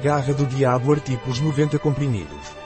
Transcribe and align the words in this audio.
Garra 0.00 0.32
do 0.32 0.46
Diabo 0.46 0.92
Artículos 0.92 1.40
90 1.40 1.78
comprimidos. 1.78 2.62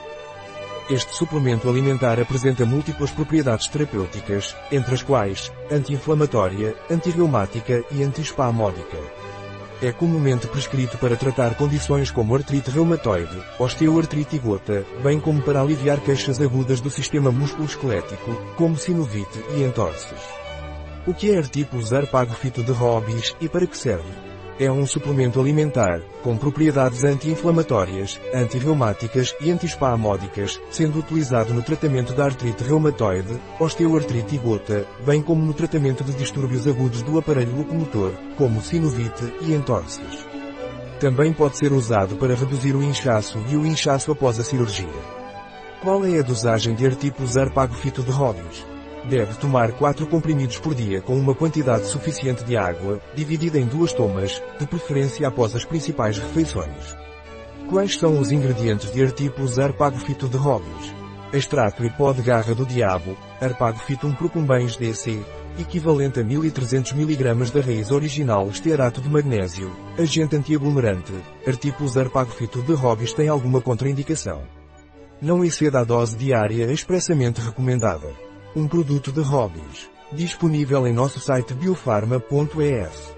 Este 0.89 1.13
suplemento 1.13 1.69
alimentar 1.69 2.19
apresenta 2.19 2.65
múltiplas 2.65 3.11
propriedades 3.11 3.67
terapêuticas, 3.67 4.55
entre 4.71 4.95
as 4.95 5.03
quais, 5.03 5.51
anti-inflamatória, 5.69 6.73
antirreumática 6.89 7.83
e 7.91 8.01
antiespasmódica. 8.01 8.97
É 9.81 9.91
comumente 9.91 10.47
prescrito 10.47 10.97
para 10.97 11.17
tratar 11.17 11.55
condições 11.55 12.09
como 12.09 12.33
artrite 12.33 12.71
reumatoide, 12.71 13.37
osteoartrite 13.59 14.37
e 14.37 14.39
gota, 14.39 14.85
bem 15.03 15.19
como 15.19 15.41
para 15.41 15.61
aliviar 15.61 15.99
queixas 15.99 16.41
agudas 16.41 16.79
do 16.79 16.89
sistema 16.89 17.31
músculo-esquelético, 17.31 18.33
como 18.55 18.77
sinovite 18.77 19.43
e 19.55 19.63
entorses. 19.63 20.21
O 21.05 21.13
que 21.13 21.31
é 21.31 21.37
artículos 21.37 21.93
arpagofito 21.93 22.63
de 22.63 22.71
hobbies 22.71 23.35
e 23.39 23.47
para 23.47 23.67
que 23.67 23.77
serve? 23.77 24.36
É 24.59 24.71
um 24.71 24.87
suplemento 24.87 25.39
alimentar, 25.39 26.01
com 26.23 26.35
propriedades 26.35 27.03
anti-inflamatórias, 27.03 28.19
antirreumáticas 28.33 29.35
e 29.39 29.51
antiespasmódicas, 29.51 30.59
sendo 30.71 30.97
utilizado 30.97 31.53
no 31.53 31.61
tratamento 31.61 32.11
da 32.13 32.25
artrite 32.25 32.63
reumatoide, 32.63 33.39
osteoartrite 33.59 34.33
e 34.33 34.39
gota, 34.39 34.87
bem 35.05 35.21
como 35.21 35.45
no 35.45 35.53
tratamento 35.53 36.03
de 36.03 36.11
distúrbios 36.13 36.67
agudos 36.67 37.03
do 37.03 37.19
aparelho 37.19 37.55
locomotor, 37.55 38.13
como 38.35 38.59
sinovite 38.59 39.31
e 39.41 39.53
entorses. 39.53 40.25
Também 40.99 41.31
pode 41.31 41.55
ser 41.55 41.71
usado 41.71 42.15
para 42.15 42.33
reduzir 42.33 42.75
o 42.75 42.81
inchaço 42.81 43.37
e 43.49 43.55
o 43.55 43.63
inchaço 43.63 44.11
após 44.11 44.39
a 44.39 44.43
cirurgia. 44.43 44.87
Qual 45.83 46.03
é 46.03 46.17
a 46.17 46.23
dosagem 46.23 46.73
de 46.73 46.83
artículos 46.83 47.37
arpagofito 47.37 48.01
de 48.01 48.09
Hobbies? 48.09 48.76
Deve 49.09 49.35
tomar 49.35 49.71
4 49.71 50.05
comprimidos 50.07 50.57
por 50.57 50.75
dia 50.75 51.01
com 51.01 51.17
uma 51.17 51.33
quantidade 51.33 51.85
suficiente 51.85 52.43
de 52.43 52.57
água, 52.57 52.99
dividida 53.15 53.57
em 53.57 53.65
duas 53.65 53.93
tomas, 53.93 54.41
de 54.59 54.67
preferência 54.67 55.25
após 55.25 55.55
as 55.55 55.63
principais 55.63 56.17
refeições. 56.17 56.93
Quais 57.69 57.97
são 57.97 58.19
os 58.19 58.31
ingredientes 58.31 58.91
de 58.91 59.01
artículos 59.01 59.57
Arpagofito 59.59 60.27
de 60.27 60.35
Hobbies? 60.35 60.93
Extrato 61.31 61.85
e 61.85 61.89
pó 61.89 62.11
de 62.11 62.21
garra 62.21 62.53
do 62.53 62.65
diabo, 62.65 63.17
Arpagophytum 63.39 64.13
procumbens 64.13 64.75
DC, 64.75 65.21
equivalente 65.57 66.19
a 66.19 66.23
1300 66.23 66.91
mg 66.91 67.51
da 67.51 67.61
raiz 67.61 67.91
original 67.91 68.49
estearato 68.49 68.99
de 68.99 69.09
magnésio, 69.09 69.71
agente 69.97 70.35
antiaglomerante, 70.35 71.13
artículos 71.47 71.97
Arpagophyto 71.97 72.61
de 72.61 72.73
Hobbies 72.73 73.13
tem 73.13 73.29
alguma 73.29 73.61
contraindicação. 73.61 74.41
Não 75.21 75.45
exceda 75.45 75.79
a 75.79 75.83
dose 75.85 76.15
diária 76.17 76.71
expressamente 76.71 77.39
recomendada. 77.39 78.26
Um 78.57 78.67
produto 78.67 79.11
de 79.11 79.21
hobbies. 79.21 79.87
Disponível 80.11 80.87
em 80.87 80.91
nosso 80.91 81.19
site 81.19 81.53
biofarma.es. 81.53 83.16